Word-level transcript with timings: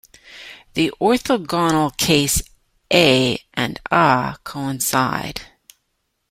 In 0.73 0.85
the 0.85 0.93
orthogonal 0.99 1.95
case, 1.95 2.41
"A" 2.91 3.39
and 3.53 3.79
"Ã" 3.91 4.35
coincide. 4.43 5.41